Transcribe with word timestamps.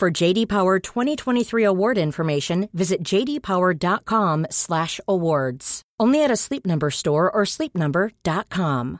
For 0.00 0.22
JD 0.22 0.48
Power 0.48 0.78
2023 0.78 1.62
award 1.62 1.98
information, 1.98 2.70
visit 2.72 3.04
jdpower.com/awards. 3.04 5.82
Only 6.00 6.24
at 6.24 6.30
a 6.30 6.36
Sleep 6.36 6.66
Number 6.66 6.90
store 6.90 7.30
or 7.30 7.44
sleepnumber.com. 7.44 8.98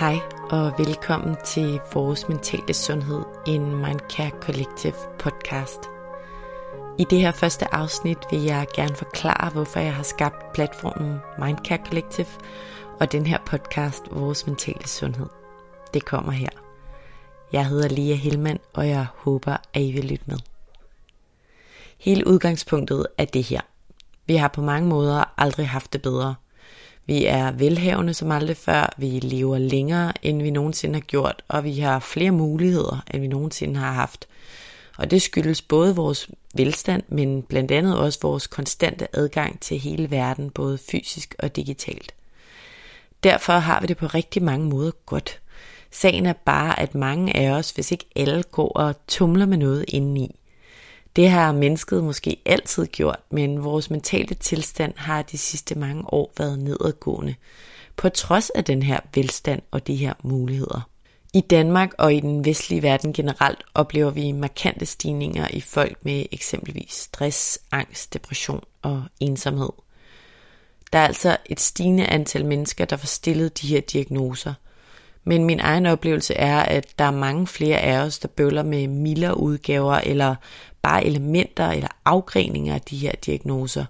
Hej 0.00 0.20
og 0.50 0.72
velkommen 0.78 1.36
til 1.44 1.80
Vores 1.94 2.28
Mentale 2.28 2.74
Sundhed, 2.74 3.22
en 3.46 3.76
Mindcare 3.76 4.32
Collective 4.40 4.94
podcast. 5.18 5.97
I 6.98 7.04
det 7.10 7.20
her 7.20 7.32
første 7.32 7.74
afsnit 7.74 8.18
vil 8.30 8.42
jeg 8.42 8.66
gerne 8.74 8.96
forklare, 8.96 9.50
hvorfor 9.50 9.80
jeg 9.80 9.94
har 9.94 10.02
skabt 10.02 10.52
platformen 10.52 11.18
Mindcare 11.38 11.78
Collective 11.86 12.26
og 13.00 13.12
den 13.12 13.26
her 13.26 13.38
podcast 13.46 14.02
Vores 14.10 14.46
Mentale 14.46 14.88
Sundhed. 14.88 15.26
Det 15.94 16.04
kommer 16.04 16.32
her. 16.32 16.48
Jeg 17.52 17.66
hedder 17.66 17.88
Lia 17.88 18.14
Hillmann, 18.14 18.58
og 18.74 18.88
jeg 18.88 19.06
håber, 19.16 19.56
at 19.74 19.82
I 19.82 19.92
vil 19.92 20.04
lytte 20.04 20.24
med. 20.26 20.38
Hele 21.98 22.26
udgangspunktet 22.26 23.06
er 23.18 23.24
det 23.24 23.44
her. 23.44 23.60
Vi 24.26 24.36
har 24.36 24.48
på 24.48 24.62
mange 24.62 24.88
måder 24.88 25.40
aldrig 25.40 25.68
haft 25.68 25.92
det 25.92 26.02
bedre– 26.02 26.34
vi 27.08 27.26
er 27.26 27.50
velhavende 27.50 28.14
som 28.14 28.32
aldrig 28.32 28.56
før, 28.56 28.94
vi 28.98 29.06
lever 29.06 29.58
længere, 29.58 30.12
end 30.22 30.42
vi 30.42 30.50
nogensinde 30.50 30.94
har 30.94 31.00
gjort, 31.00 31.42
og 31.48 31.64
vi 31.64 31.78
har 31.78 31.98
flere 31.98 32.30
muligheder, 32.30 33.04
end 33.10 33.20
vi 33.20 33.28
nogensinde 33.28 33.80
har 33.80 33.92
haft. 33.92 34.28
Og 34.98 35.10
det 35.10 35.22
skyldes 35.22 35.62
både 35.62 35.96
vores 35.96 36.30
velstand, 36.54 37.02
men 37.08 37.42
blandt 37.42 37.70
andet 37.70 37.98
også 37.98 38.18
vores 38.22 38.46
konstante 38.46 39.16
adgang 39.16 39.60
til 39.60 39.78
hele 39.78 40.10
verden, 40.10 40.50
både 40.50 40.78
fysisk 40.78 41.34
og 41.38 41.56
digitalt. 41.56 42.14
Derfor 43.22 43.52
har 43.52 43.80
vi 43.80 43.86
det 43.86 43.96
på 43.96 44.06
rigtig 44.06 44.42
mange 44.42 44.66
måder 44.66 44.90
godt. 45.06 45.40
Sagen 45.90 46.26
er 46.26 46.32
bare, 46.32 46.80
at 46.80 46.94
mange 46.94 47.36
af 47.36 47.50
os, 47.50 47.70
hvis 47.70 47.92
ikke 47.92 48.04
alle, 48.16 48.42
går 48.42 48.68
og 48.68 49.06
tumler 49.06 49.46
med 49.46 49.56
noget 49.56 49.84
indeni. 49.88 50.34
Det 51.16 51.30
har 51.30 51.52
mennesket 51.52 52.04
måske 52.04 52.42
altid 52.46 52.86
gjort, 52.86 53.20
men 53.30 53.64
vores 53.64 53.90
mentale 53.90 54.34
tilstand 54.34 54.92
har 54.96 55.22
de 55.22 55.38
sidste 55.38 55.74
mange 55.74 56.14
år 56.14 56.32
været 56.38 56.58
nedadgående, 56.58 57.34
på 57.96 58.08
trods 58.08 58.50
af 58.50 58.64
den 58.64 58.82
her 58.82 59.00
velstand 59.14 59.62
og 59.70 59.86
de 59.86 59.96
her 59.96 60.14
muligheder. 60.22 60.88
I 61.34 61.40
Danmark 61.40 61.94
og 61.98 62.14
i 62.14 62.20
den 62.20 62.44
vestlige 62.44 62.82
verden 62.82 63.12
generelt 63.12 63.64
oplever 63.74 64.10
vi 64.10 64.32
markante 64.32 64.86
stigninger 64.86 65.48
i 65.50 65.60
folk 65.60 65.98
med 66.02 66.26
eksempelvis 66.32 66.92
stress, 66.92 67.58
angst, 67.72 68.14
depression 68.14 68.64
og 68.82 69.04
ensomhed. 69.20 69.70
Der 70.92 70.98
er 70.98 71.06
altså 71.06 71.36
et 71.46 71.60
stigende 71.60 72.06
antal 72.06 72.46
mennesker, 72.46 72.84
der 72.84 72.96
får 72.96 73.06
stillet 73.06 73.62
de 73.62 73.66
her 73.66 73.80
diagnoser. 73.80 74.54
Men 75.24 75.44
min 75.44 75.60
egen 75.60 75.86
oplevelse 75.86 76.34
er, 76.34 76.58
at 76.58 76.86
der 76.98 77.04
er 77.04 77.10
mange 77.10 77.46
flere 77.46 77.78
af 77.78 77.98
os, 77.98 78.18
der 78.18 78.28
bøvler 78.28 78.62
med 78.62 78.88
mildere 78.88 79.40
udgaver 79.40 79.94
eller 79.94 80.34
bare 80.82 81.04
elementer 81.04 81.68
eller 81.70 81.88
afgreninger 82.04 82.74
af 82.74 82.80
de 82.80 82.96
her 82.96 83.12
diagnoser. 83.26 83.84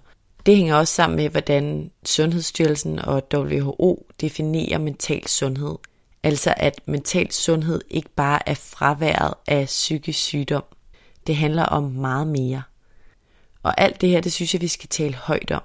Det 0.45 0.57
hænger 0.57 0.75
også 0.75 0.93
sammen 0.93 1.15
med, 1.15 1.29
hvordan 1.29 1.91
Sundhedsstyrelsen 2.05 2.99
og 2.99 3.23
WHO 3.33 4.07
definerer 4.21 4.77
mental 4.77 5.27
sundhed. 5.27 5.75
Altså 6.23 6.53
at 6.57 6.81
mental 6.85 7.31
sundhed 7.31 7.81
ikke 7.89 8.09
bare 8.09 8.49
er 8.49 8.53
fraværet 8.53 9.33
af 9.47 9.65
psykisk 9.65 10.19
sygdom. 10.19 10.63
Det 11.27 11.35
handler 11.35 11.63
om 11.63 11.83
meget 11.83 12.27
mere. 12.27 12.61
Og 13.63 13.81
alt 13.81 14.01
det 14.01 14.09
her, 14.09 14.21
det 14.21 14.33
synes 14.33 14.53
jeg, 14.53 14.61
vi 14.61 14.67
skal 14.67 14.89
tale 14.89 15.15
højt 15.15 15.51
om. 15.51 15.61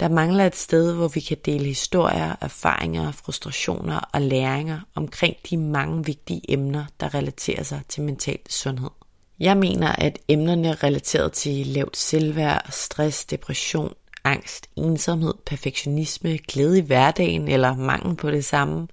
Der 0.00 0.08
mangler 0.08 0.46
et 0.46 0.56
sted, 0.56 0.94
hvor 0.94 1.08
vi 1.08 1.20
kan 1.20 1.36
dele 1.44 1.64
historier, 1.64 2.36
erfaringer, 2.40 3.12
frustrationer 3.12 4.00
og 4.12 4.20
læringer 4.20 4.80
omkring 4.94 5.36
de 5.50 5.56
mange 5.56 6.04
vigtige 6.04 6.40
emner, 6.48 6.84
der 7.00 7.14
relaterer 7.14 7.62
sig 7.62 7.80
til 7.88 8.02
mental 8.02 8.38
sundhed. 8.50 8.90
Jeg 9.40 9.56
mener, 9.56 9.88
at 9.88 10.18
emnerne 10.28 10.74
relateret 10.74 11.32
til 11.32 11.66
lavt 11.66 11.96
selvværd, 11.96 12.66
stress, 12.70 13.24
depression, 13.24 13.94
angst, 14.24 14.66
ensomhed, 14.76 15.34
perfektionisme, 15.46 16.38
glæde 16.48 16.78
i 16.78 16.82
hverdagen 16.82 17.48
eller 17.48 17.76
mangel 17.76 18.16
på 18.16 18.30
det 18.30 18.44
samme, 18.44 18.88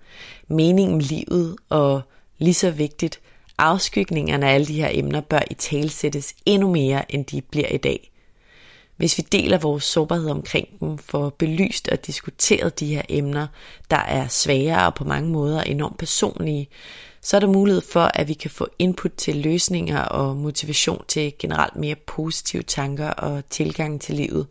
mening 0.48 0.96
med 0.96 1.02
livet 1.02 1.56
og 1.70 2.02
lige 2.38 2.54
så 2.54 2.72
vigtigt, 2.72 3.20
afskygningerne 3.58 4.50
af 4.50 4.54
alle 4.54 4.68
de 4.68 4.82
her 4.82 4.90
emner 4.92 5.22
bør 5.22 5.40
i 5.52 5.54
talsættes 5.54 6.36
endnu 6.46 6.72
mere, 6.72 7.16
end 7.16 7.26
de 7.26 7.42
bliver 7.42 7.68
i 7.68 7.78
dag. 7.78 8.12
Hvis 8.98 9.18
vi 9.18 9.24
deler 9.32 9.58
vores 9.58 9.84
sårbarhed 9.84 10.30
omkring 10.30 10.68
dem, 10.80 10.98
får 10.98 11.30
belyst 11.30 11.88
og 11.88 12.08
diskuteret 12.08 12.80
de 12.80 12.96
her 12.96 13.02
emner, 13.10 13.48
der 13.92 13.98
er 13.98 14.28
svære 14.28 14.86
og 14.86 14.96
på 14.96 15.04
mange 15.04 15.30
måder 15.30 15.62
enormt 15.62 15.98
personlige, 15.98 16.70
så 17.22 17.36
er 17.36 17.40
der 17.40 17.48
mulighed 17.48 17.82
for, 17.82 18.12
at 18.14 18.28
vi 18.28 18.34
kan 18.34 18.52
få 18.52 18.68
input 18.80 19.12
til 19.18 19.36
løsninger 19.36 20.00
og 20.00 20.38
motivation 20.38 21.04
til 21.08 21.34
generelt 21.40 21.76
mere 21.76 21.96
positive 21.96 22.64
tanker 22.64 23.10
og 23.10 23.50
tilgang 23.50 24.02
til 24.02 24.16
livet. 24.16 24.48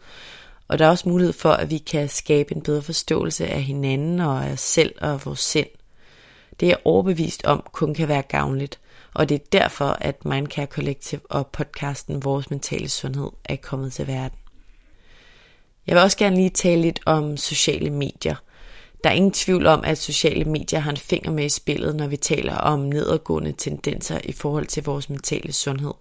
Og 0.68 0.78
der 0.78 0.86
er 0.86 0.90
også 0.90 1.08
mulighed 1.08 1.32
for, 1.32 1.50
at 1.50 1.70
vi 1.70 1.78
kan 1.78 2.08
skabe 2.08 2.54
en 2.54 2.62
bedre 2.62 2.82
forståelse 2.82 3.46
af 3.46 3.62
hinanden 3.62 4.20
og 4.20 4.46
af 4.46 4.52
os 4.52 4.60
selv 4.60 4.94
og 5.00 5.20
vores 5.24 5.40
sind. 5.40 5.66
Det 6.60 6.66
er 6.66 6.70
jeg 6.70 6.78
overbevist 6.84 7.44
om 7.44 7.62
kun 7.72 7.94
kan 7.94 8.08
være 8.08 8.22
gavnligt, 8.22 8.78
og 9.14 9.28
det 9.28 9.34
er 9.34 9.44
derfor, 9.52 9.96
at 10.00 10.24
Mindcare 10.24 10.66
Collective 10.66 11.20
og 11.30 11.46
podcasten 11.46 12.24
Vores 12.24 12.50
Mentale 12.50 12.88
Sundhed 12.88 13.30
er 13.44 13.56
kommet 13.56 13.92
til 13.92 14.06
verden. 14.06 14.38
Jeg 15.86 15.94
vil 15.94 16.02
også 16.02 16.18
gerne 16.18 16.36
lige 16.36 16.50
tale 16.50 16.82
lidt 16.82 17.00
om 17.06 17.36
sociale 17.36 17.90
medier– 17.90 18.34
der 19.04 19.10
er 19.10 19.14
ingen 19.14 19.32
tvivl 19.32 19.66
om, 19.66 19.84
at 19.84 19.98
sociale 19.98 20.44
medier 20.44 20.80
har 20.80 20.90
en 20.90 20.96
finger 20.96 21.30
med 21.30 21.44
i 21.44 21.48
spillet, 21.48 21.96
når 21.96 22.06
vi 22.06 22.16
taler 22.16 22.56
om 22.56 22.80
nedadgående 22.80 23.52
tendenser 23.52 24.20
i 24.24 24.32
forhold 24.32 24.66
til 24.66 24.84
vores 24.84 25.10
mentale 25.10 25.52
sundhed. 25.52 25.92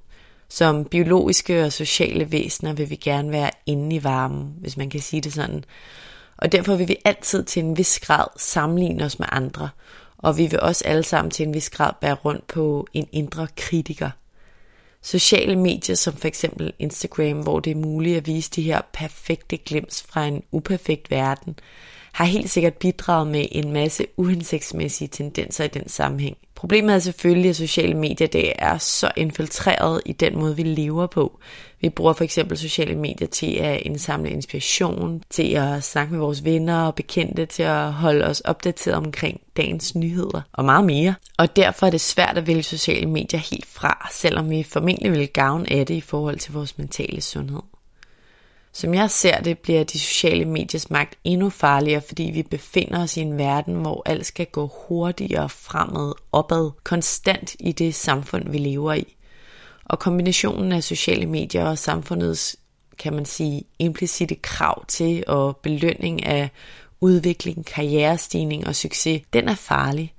Som 0.49 0.85
biologiske 0.85 1.63
og 1.63 1.73
sociale 1.73 2.31
væsener 2.31 2.73
vil 2.73 2.89
vi 2.89 2.95
gerne 2.95 3.31
være 3.31 3.51
inde 3.65 3.95
i 3.95 4.03
varmen, 4.03 4.53
hvis 4.59 4.77
man 4.77 4.89
kan 4.89 4.99
sige 4.99 5.21
det 5.21 5.33
sådan. 5.33 5.63
Og 6.37 6.51
derfor 6.51 6.75
vil 6.75 6.87
vi 6.87 6.97
altid 7.05 7.43
til 7.43 7.63
en 7.63 7.77
vis 7.77 7.99
grad 7.99 8.25
sammenligne 8.37 9.05
os 9.05 9.19
med 9.19 9.27
andre, 9.31 9.69
og 10.17 10.37
vi 10.37 10.47
vil 10.47 10.59
også 10.59 10.83
alle 10.85 11.03
sammen 11.03 11.31
til 11.31 11.47
en 11.47 11.53
vis 11.53 11.69
grad 11.69 11.93
bære 12.01 12.13
rundt 12.13 12.47
på 12.47 12.87
en 12.93 13.07
indre 13.11 13.47
kritiker. 13.57 14.09
Sociale 15.01 15.55
medier 15.55 15.95
som 15.95 16.13
for 16.13 16.27
eksempel 16.27 16.73
Instagram, 16.79 17.39
hvor 17.39 17.59
det 17.59 17.71
er 17.71 17.75
muligt 17.75 18.17
at 18.17 18.27
vise 18.27 18.51
de 18.51 18.61
her 18.61 18.81
perfekte 18.93 19.57
glimt 19.57 20.05
fra 20.09 20.25
en 20.25 20.43
uperfekt 20.51 21.11
verden, 21.11 21.59
har 22.17 22.25
helt 22.25 22.49
sikkert 22.49 22.73
bidraget 22.73 23.27
med 23.27 23.45
en 23.51 23.73
masse 23.73 24.05
uhensigtsmæssige 24.17 25.07
tendenser 25.07 25.63
i 25.63 25.67
den 25.67 25.89
sammenhæng. 25.89 26.37
Problemet 26.55 26.95
er 26.95 26.99
selvfølgelig, 26.99 27.49
at 27.49 27.55
sociale 27.55 27.93
medier 27.93 28.27
det 28.27 28.53
er 28.55 28.77
så 28.77 29.11
infiltreret 29.17 30.01
i 30.05 30.11
den 30.11 30.39
måde, 30.39 30.55
vi 30.55 30.63
lever 30.63 31.07
på. 31.07 31.39
Vi 31.81 31.89
bruger 31.89 32.13
for 32.13 32.23
eksempel 32.23 32.57
sociale 32.57 32.95
medier 32.95 33.27
til 33.27 33.55
at 33.55 33.81
indsamle 33.81 34.29
inspiration, 34.29 35.21
til 35.29 35.53
at 35.53 35.83
snakke 35.83 36.11
med 36.11 36.19
vores 36.19 36.43
venner 36.43 36.81
og 36.81 36.95
bekendte, 36.95 37.45
til 37.45 37.63
at 37.63 37.93
holde 37.93 38.25
os 38.25 38.39
opdateret 38.39 38.97
omkring 38.97 39.41
dagens 39.57 39.95
nyheder 39.95 40.41
og 40.53 40.65
meget 40.65 40.85
mere. 40.85 41.15
Og 41.37 41.55
derfor 41.55 41.85
er 41.85 41.91
det 41.91 42.01
svært 42.01 42.37
at 42.37 42.47
vælge 42.47 42.63
sociale 42.63 43.09
medier 43.09 43.39
helt 43.39 43.65
fra, 43.65 44.09
selvom 44.13 44.49
vi 44.49 44.63
formentlig 44.63 45.11
vil 45.11 45.27
gavne 45.27 45.71
af 45.71 45.85
det 45.85 45.93
i 45.93 46.01
forhold 46.01 46.37
til 46.37 46.53
vores 46.53 46.77
mentale 46.77 47.21
sundhed. 47.21 47.61
Som 48.77 48.93
jeg 48.93 49.11
ser 49.11 49.41
det, 49.41 49.59
bliver 49.59 49.83
de 49.83 49.99
sociale 49.99 50.45
mediers 50.45 50.89
magt 50.89 51.17
endnu 51.23 51.49
farligere, 51.49 52.01
fordi 52.01 52.23
vi 52.23 52.43
befinder 52.43 53.03
os 53.03 53.17
i 53.17 53.21
en 53.21 53.37
verden, 53.37 53.75
hvor 53.75 54.01
alt 54.05 54.25
skal 54.25 54.45
gå 54.45 54.71
hurtigere 54.87 55.49
fremad, 55.49 56.13
opad, 56.31 56.71
konstant 56.83 57.55
i 57.59 57.71
det 57.71 57.95
samfund, 57.95 58.49
vi 58.49 58.57
lever 58.57 58.93
i. 58.93 59.15
Og 59.85 59.99
kombinationen 59.99 60.71
af 60.71 60.83
sociale 60.83 61.25
medier 61.25 61.65
og 61.65 61.77
samfundets, 61.77 62.55
kan 62.99 63.13
man 63.13 63.25
sige, 63.25 63.63
implicite 63.79 64.35
krav 64.35 64.85
til 64.85 65.23
og 65.27 65.57
belønning 65.57 66.25
af 66.25 66.49
udvikling, 67.01 67.65
karrierestigning 67.65 68.67
og 68.67 68.75
succes, 68.75 69.21
den 69.33 69.49
er 69.49 69.55
farlig. 69.55 70.13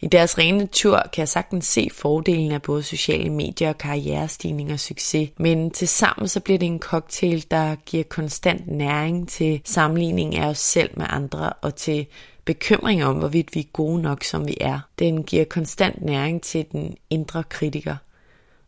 I 0.00 0.06
deres 0.06 0.38
rene 0.38 0.66
tur 0.66 1.02
kan 1.12 1.20
jeg 1.20 1.28
sagtens 1.28 1.66
se 1.66 1.88
fordelen 1.92 2.52
af 2.52 2.62
både 2.62 2.82
sociale 2.82 3.30
medier 3.30 3.68
og 3.68 3.78
karrierestigning 3.78 4.72
og 4.72 4.80
succes, 4.80 5.30
men 5.38 5.70
til 5.70 5.88
sammen 5.88 6.28
så 6.28 6.40
bliver 6.40 6.58
det 6.58 6.66
en 6.66 6.78
cocktail, 6.78 7.46
der 7.50 7.74
giver 7.74 8.04
konstant 8.04 8.66
næring 8.66 9.28
til 9.28 9.60
sammenligning 9.64 10.36
af 10.36 10.48
os 10.48 10.58
selv 10.58 10.90
med 10.96 11.06
andre 11.08 11.52
og 11.52 11.74
til 11.74 12.06
bekymring 12.44 13.04
om, 13.04 13.16
hvorvidt 13.16 13.54
vi 13.54 13.60
er 13.60 13.72
gode 13.72 14.02
nok, 14.02 14.24
som 14.24 14.48
vi 14.48 14.56
er. 14.60 14.80
Den 14.98 15.22
giver 15.22 15.44
konstant 15.44 16.02
næring 16.02 16.42
til 16.42 16.66
den 16.72 16.96
indre 17.10 17.42
kritiker. 17.42 17.96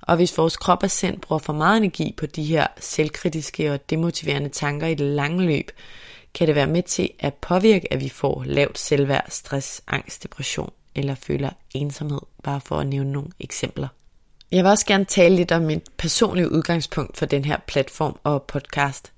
Og 0.02 0.16
hvis 0.16 0.38
vores 0.38 0.56
krop 0.56 0.82
og 0.82 0.90
sind 0.90 1.20
bruger 1.20 1.38
for 1.38 1.52
meget 1.52 1.76
energi 1.76 2.14
på 2.16 2.26
de 2.26 2.44
her 2.44 2.66
selvkritiske 2.80 3.72
og 3.72 3.90
demotiverende 3.90 4.48
tanker 4.48 4.86
i 4.86 4.94
det 4.94 5.06
lange 5.06 5.44
løb, 5.44 5.70
kan 6.34 6.46
det 6.46 6.54
være 6.54 6.66
med 6.66 6.82
til 6.82 7.10
at 7.18 7.34
påvirke, 7.34 7.92
at 7.92 8.00
vi 8.00 8.08
får 8.08 8.42
lavt 8.46 8.78
selvværd, 8.78 9.26
stress, 9.28 9.82
angst, 9.88 10.22
depression 10.22 10.70
eller 10.98 11.14
føler 11.14 11.50
ensomhed, 11.74 12.20
bare 12.42 12.60
for 12.60 12.76
at 12.76 12.86
nævne 12.86 13.12
nogle 13.12 13.28
eksempler. 13.40 13.88
Jeg 14.52 14.64
vil 14.64 14.70
også 14.70 14.86
gerne 14.86 15.04
tale 15.04 15.36
lidt 15.36 15.52
om 15.52 15.62
mit 15.62 15.82
personlige 15.96 16.52
udgangspunkt 16.52 17.16
for 17.16 17.26
den 17.26 17.44
her 17.44 17.56
platform 17.66 18.18
og 18.24 18.42
podcast. 18.42 19.12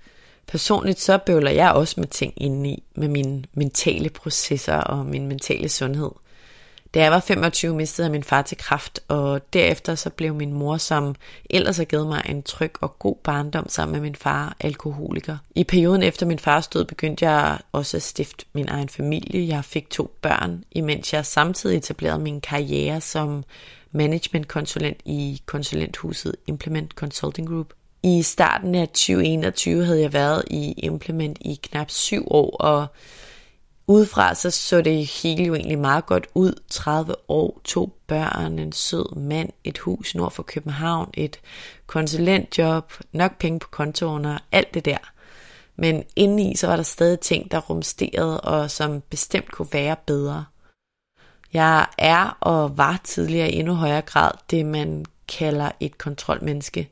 Personligt 0.47 1.00
så 1.00 1.19
bøvler 1.19 1.50
jeg 1.50 1.73
også 1.73 2.00
med 2.00 2.09
ting 2.09 2.32
indeni, 2.37 2.82
med 2.94 3.09
mine 3.09 3.44
mentale 3.53 4.11
processer 4.11 4.77
og 4.77 5.06
min 5.06 5.27
mentale 5.27 5.69
sundhed– 5.69 6.11
da 6.95 7.01
jeg 7.01 7.11
var 7.13 7.21
25, 7.21 7.75
mistede 7.75 8.07
jeg 8.07 8.13
min 8.13 8.25
far 8.25 8.43
til 8.43 8.57
kraft, 8.57 9.01
og 9.09 9.53
derefter 9.53 9.95
så 9.95 10.11
blev 10.11 10.35
min 10.35 10.53
mor, 10.53 10.77
som 10.77 11.15
ellers 11.51 11.77
har 11.77 11.85
givet 11.85 12.07
mig 12.07 12.23
en 12.29 12.43
tryg 12.43 12.73
og 12.81 12.99
god 12.99 13.17
barndom 13.25 13.69
sammen 13.69 13.93
med 13.93 14.01
min 14.01 14.15
far, 14.15 14.57
alkoholiker. 14.61 15.37
I 15.55 15.65
perioden 15.65 16.03
efter 16.03 16.27
min 16.27 16.39
fars 16.39 16.69
død 16.69 16.85
begyndte 16.85 17.29
jeg 17.29 17.59
også 17.73 17.97
at 17.97 18.03
stifte 18.03 18.45
min 18.53 18.69
egen 18.69 18.89
familie. 18.89 19.57
Jeg 19.57 19.65
fik 19.65 19.91
to 19.91 20.17
børn, 20.23 20.65
imens 20.73 21.13
jeg 21.13 21.27
samtidig 21.27 21.77
etablerede 21.77 22.19
min 22.19 22.41
karriere 22.41 23.01
som 23.01 23.45
managementkonsulent 23.93 25.01
i 25.05 25.43
konsulenthuset 25.47 26.37
Implement 26.47 26.93
Consulting 26.93 27.49
Group. 27.49 27.73
I 28.03 28.23
starten 28.23 28.75
af 28.75 28.89
2021 28.89 29.85
havde 29.85 30.01
jeg 30.01 30.13
været 30.13 30.45
i 30.51 30.73
Implement 30.73 31.39
i 31.41 31.61
knap 31.63 31.91
syv 31.91 32.27
år, 32.31 32.57
og 32.57 32.87
Udefra 33.87 34.35
så 34.35 34.50
så 34.50 34.82
det 34.82 35.06
hele 35.06 35.44
jo 35.44 35.55
egentlig 35.55 35.79
meget 35.79 36.06
godt 36.06 36.27
ud. 36.35 36.61
30 36.69 37.15
år, 37.29 37.61
to 37.65 37.97
børn, 38.06 38.59
en 38.59 38.73
sød 38.73 39.17
mand, 39.17 39.50
et 39.65 39.79
hus 39.79 40.15
nord 40.15 40.32
for 40.32 40.43
København, 40.43 41.11
et 41.15 41.41
konsulentjob, 41.87 42.93
nok 43.12 43.38
penge 43.38 43.59
på 43.59 43.69
kontoen 43.69 44.25
og 44.25 44.41
alt 44.53 44.75
det 44.75 44.85
der. 44.85 45.12
Men 45.77 46.05
indeni 46.17 46.56
så 46.56 46.67
var 46.67 46.77
der 46.77 46.82
stadig 46.82 47.21
ting, 47.21 47.50
der 47.50 47.59
rumsterede 47.59 48.41
og 48.41 48.71
som 48.71 49.00
bestemt 49.00 49.50
kunne 49.50 49.69
være 49.73 49.97
bedre. 50.06 50.44
Jeg 51.53 51.87
er 51.99 52.38
og 52.41 52.79
var 52.79 53.00
tidligere 53.05 53.50
i 53.50 53.59
endnu 53.59 53.75
højere 53.75 54.03
grad 54.03 54.33
det, 54.50 54.67
man 54.67 55.05
kalder 55.29 55.71
et 55.81 55.99
kontrolmenneske. 55.99 56.91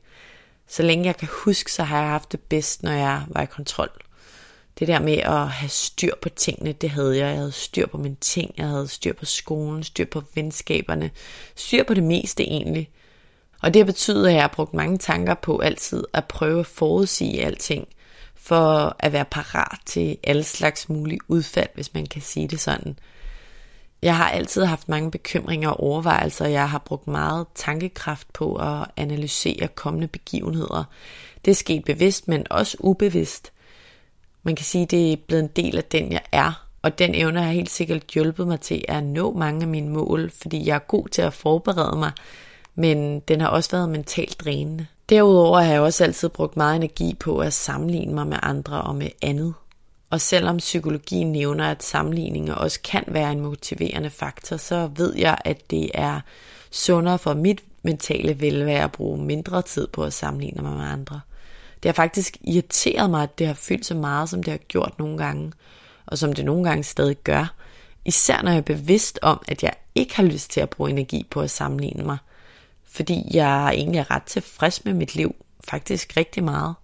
Så 0.68 0.82
længe 0.82 1.04
jeg 1.04 1.16
kan 1.16 1.28
huske, 1.44 1.72
så 1.72 1.82
har 1.82 2.00
jeg 2.00 2.08
haft 2.08 2.32
det 2.32 2.40
bedst, 2.40 2.82
når 2.82 2.92
jeg 2.92 3.22
var 3.28 3.42
i 3.42 3.46
kontrol. 3.46 3.90
Det 4.78 4.88
der 4.88 5.00
med 5.00 5.16
at 5.16 5.48
have 5.48 5.68
styr 5.68 6.12
på 6.22 6.28
tingene, 6.28 6.72
det 6.72 6.90
havde 6.90 7.16
jeg. 7.16 7.28
Jeg 7.28 7.36
havde 7.36 7.52
styr 7.52 7.86
på 7.86 7.98
mine 7.98 8.16
ting, 8.20 8.54
jeg 8.56 8.66
havde 8.66 8.88
styr 8.88 9.12
på 9.12 9.24
skolen, 9.24 9.82
styr 9.82 10.06
på 10.06 10.22
venskaberne, 10.34 11.10
styr 11.56 11.84
på 11.84 11.94
det 11.94 12.02
meste 12.02 12.42
egentlig. 12.42 12.90
Og 13.62 13.74
det 13.74 13.80
har 13.80 13.86
betydet, 13.86 14.28
at 14.28 14.34
jeg 14.34 14.42
har 14.42 14.48
brugt 14.48 14.74
mange 14.74 14.98
tanker 14.98 15.34
på 15.34 15.58
altid 15.58 16.04
at 16.12 16.24
prøve 16.24 16.60
at 16.60 16.66
forudsige 16.66 17.44
alting, 17.44 17.88
for 18.34 18.96
at 18.98 19.12
være 19.12 19.24
parat 19.24 19.78
til 19.86 20.16
alle 20.24 20.44
slags 20.44 20.88
mulige 20.88 21.20
udfald, 21.28 21.68
hvis 21.74 21.94
man 21.94 22.06
kan 22.06 22.22
sige 22.22 22.48
det 22.48 22.60
sådan. 22.60 22.98
Jeg 24.02 24.16
har 24.16 24.30
altid 24.30 24.64
haft 24.64 24.88
mange 24.88 25.10
bekymringer 25.10 25.68
og 25.68 25.80
overvejelser, 25.80 26.44
og 26.44 26.52
jeg 26.52 26.70
har 26.70 26.78
brugt 26.78 27.06
meget 27.06 27.46
tankekraft 27.54 28.32
på 28.32 28.56
at 28.56 28.86
analysere 28.96 29.68
kommende 29.68 30.08
begivenheder. 30.08 30.84
Det 31.44 31.50
er 31.50 31.54
sket 31.54 31.84
bevidst, 31.84 32.28
men 32.28 32.46
også 32.50 32.76
ubevidst. 32.80 33.52
Man 34.48 34.56
kan 34.56 34.64
sige, 34.64 34.82
at 34.82 34.90
det 34.90 35.12
er 35.12 35.16
blevet 35.26 35.42
en 35.42 35.50
del 35.56 35.76
af 35.76 35.84
den, 35.84 36.12
jeg 36.12 36.20
er. 36.32 36.66
Og 36.82 36.98
den 36.98 37.14
evne 37.14 37.42
har 37.42 37.52
helt 37.52 37.70
sikkert 37.70 38.02
hjulpet 38.06 38.46
mig 38.48 38.60
til 38.60 38.84
at 38.88 39.04
nå 39.04 39.32
mange 39.32 39.62
af 39.62 39.68
mine 39.68 39.88
mål, 39.88 40.30
fordi 40.30 40.66
jeg 40.66 40.74
er 40.74 40.78
god 40.78 41.08
til 41.08 41.22
at 41.22 41.32
forberede 41.32 41.98
mig, 41.98 42.12
men 42.74 43.20
den 43.20 43.40
har 43.40 43.48
også 43.48 43.70
været 43.70 43.88
mentalt 43.88 44.40
drænende. 44.40 44.86
Derudover 45.08 45.60
har 45.60 45.72
jeg 45.72 45.80
også 45.80 46.04
altid 46.04 46.28
brugt 46.28 46.56
meget 46.56 46.76
energi 46.76 47.14
på 47.20 47.38
at 47.38 47.52
sammenligne 47.52 48.14
mig 48.14 48.26
med 48.26 48.38
andre 48.42 48.82
og 48.82 48.94
med 48.94 49.08
andet. 49.22 49.54
Og 50.10 50.20
selvom 50.20 50.56
psykologien 50.56 51.32
nævner, 51.32 51.70
at 51.70 51.82
sammenligninger 51.82 52.54
også 52.54 52.80
kan 52.84 53.04
være 53.06 53.32
en 53.32 53.40
motiverende 53.40 54.10
faktor, 54.10 54.56
så 54.56 54.90
ved 54.96 55.16
jeg, 55.16 55.38
at 55.44 55.70
det 55.70 55.90
er 55.94 56.20
sundere 56.70 57.18
for 57.18 57.34
mit 57.34 57.62
mentale 57.82 58.40
velvære 58.40 58.84
at 58.84 58.92
bruge 58.92 59.18
mindre 59.18 59.62
tid 59.62 59.86
på 59.86 60.04
at 60.04 60.12
sammenligne 60.12 60.62
mig 60.62 60.72
med 60.72 60.84
andre. 60.84 61.20
Det 61.82 61.88
har 61.88 61.92
faktisk 61.92 62.36
irriteret 62.40 63.10
mig, 63.10 63.22
at 63.22 63.38
det 63.38 63.46
har 63.46 63.54
fyldt 63.54 63.86
så 63.86 63.94
meget, 63.94 64.28
som 64.28 64.42
det 64.42 64.50
har 64.50 64.58
gjort 64.58 64.98
nogle 64.98 65.18
gange, 65.18 65.52
og 66.06 66.18
som 66.18 66.32
det 66.32 66.44
nogle 66.44 66.64
gange 66.64 66.84
stadig 66.84 67.16
gør. 67.16 67.54
Især 68.04 68.42
når 68.42 68.50
jeg 68.50 68.58
er 68.58 68.62
bevidst 68.62 69.18
om, 69.22 69.42
at 69.48 69.62
jeg 69.62 69.72
ikke 69.94 70.16
har 70.16 70.22
lyst 70.22 70.50
til 70.50 70.60
at 70.60 70.70
bruge 70.70 70.90
energi 70.90 71.26
på 71.30 71.40
at 71.40 71.50
sammenligne 71.50 72.04
mig, 72.04 72.18
fordi 72.84 73.24
jeg 73.30 73.68
egentlig 73.68 73.98
er 73.98 74.10
ret 74.10 74.22
tilfreds 74.22 74.84
med 74.84 74.94
mit 74.94 75.14
liv, 75.14 75.34
faktisk 75.70 76.16
rigtig 76.16 76.44
meget. 76.44 76.74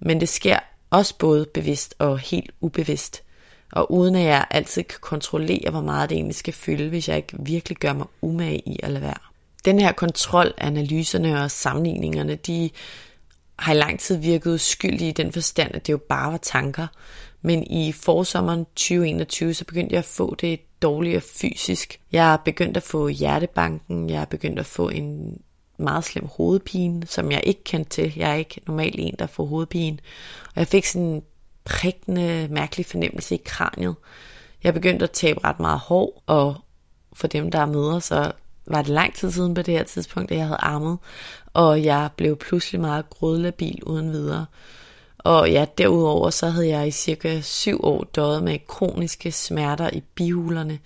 Men 0.00 0.20
det 0.20 0.28
sker 0.28 0.58
også 0.90 1.14
både 1.18 1.46
bevidst 1.54 1.94
og 1.98 2.18
helt 2.18 2.50
ubevidst, 2.60 3.22
og 3.72 3.92
uden 3.92 4.14
at 4.14 4.24
jeg 4.24 4.46
altid 4.50 4.82
kan 4.82 4.98
kontrollere, 5.00 5.70
hvor 5.70 5.80
meget 5.80 6.10
det 6.10 6.16
egentlig 6.16 6.36
skal 6.36 6.52
fylde, 6.52 6.88
hvis 6.88 7.08
jeg 7.08 7.16
ikke 7.16 7.36
virkelig 7.40 7.78
gør 7.78 7.92
mig 7.92 8.06
umage 8.22 8.68
i 8.68 8.80
at 8.82 8.90
lade 8.90 9.02
være. 9.02 9.18
Den 9.64 9.80
her 9.80 9.92
kontrol, 9.92 10.54
analyserne 10.58 11.42
og 11.42 11.50
sammenligningerne, 11.50 12.34
de 12.34 12.70
har 13.60 13.72
i 13.72 13.76
lang 13.76 14.00
tid 14.00 14.16
virket 14.16 14.54
uskyldig 14.54 15.08
i 15.08 15.12
den 15.12 15.32
forstand, 15.32 15.74
at 15.74 15.86
det 15.86 15.92
jo 15.92 15.98
bare 15.98 16.32
var 16.32 16.38
tanker. 16.38 16.86
Men 17.42 17.62
i 17.62 17.92
forsommeren 17.92 18.64
2021, 18.64 19.54
så 19.54 19.64
begyndte 19.64 19.92
jeg 19.92 19.98
at 19.98 20.04
få 20.04 20.34
det 20.34 20.60
dårligere 20.82 21.20
fysisk. 21.20 22.00
Jeg 22.12 22.32
er 22.32 22.36
begyndt 22.36 22.76
at 22.76 22.82
få 22.82 23.08
hjertebanken, 23.08 24.10
jeg 24.10 24.20
er 24.20 24.24
begyndt 24.24 24.58
at 24.58 24.66
få 24.66 24.88
en 24.88 25.38
meget 25.78 26.04
slem 26.04 26.26
hovedpine, 26.36 27.06
som 27.06 27.32
jeg 27.32 27.42
ikke 27.44 27.64
kendte 27.64 27.90
til. 27.90 28.12
Jeg 28.16 28.30
er 28.30 28.34
ikke 28.34 28.60
normalt 28.66 28.94
en, 28.98 29.14
der 29.18 29.26
får 29.26 29.44
hovedpine. 29.44 29.98
Og 30.46 30.56
jeg 30.56 30.66
fik 30.66 30.86
sådan 30.86 31.06
en 31.06 31.22
prikkende, 31.64 32.48
mærkelig 32.50 32.86
fornemmelse 32.86 33.34
i 33.34 33.42
kraniet. 33.44 33.94
Jeg 34.64 34.74
begyndte 34.74 35.02
at 35.02 35.10
tabe 35.10 35.44
ret 35.44 35.60
meget 35.60 35.78
hår, 35.78 36.22
og 36.26 36.56
for 37.12 37.26
dem, 37.26 37.50
der 37.50 37.58
er 37.58 37.66
møder, 37.66 37.98
så 37.98 38.32
var 38.66 38.82
det 38.82 38.90
lang 38.90 39.14
tid 39.14 39.30
siden 39.30 39.54
på 39.54 39.62
det 39.62 39.74
her 39.74 39.84
tidspunkt, 39.84 40.30
at 40.30 40.38
jeg 40.38 40.46
havde 40.46 40.60
armet, 40.60 40.98
og 41.52 41.84
jeg 41.84 42.08
blev 42.16 42.36
pludselig 42.36 42.80
meget 42.80 43.10
grødlabil 43.10 43.84
uden 43.84 44.12
videre. 44.12 44.46
Og 45.18 45.50
ja, 45.50 45.66
derudover 45.78 46.30
så 46.30 46.48
havde 46.48 46.68
jeg 46.68 46.88
i 46.88 46.90
cirka 46.90 47.40
syv 47.40 47.84
år 47.84 48.04
døjet 48.04 48.42
med 48.42 48.58
kroniske 48.68 49.32
smerter 49.32 49.90
i 49.92 50.02
bihulerne. 50.14 50.78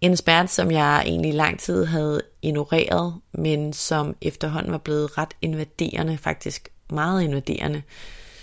En 0.00 0.16
smerte, 0.16 0.48
som 0.48 0.70
jeg 0.70 1.02
egentlig 1.06 1.34
lang 1.34 1.60
tid 1.60 1.84
havde 1.84 2.22
ignoreret, 2.42 3.14
men 3.32 3.72
som 3.72 4.16
efterhånden 4.22 4.72
var 4.72 4.78
blevet 4.78 5.18
ret 5.18 5.34
invaderende, 5.42 6.18
faktisk 6.18 6.68
meget 6.90 7.22
invaderende. 7.22 7.82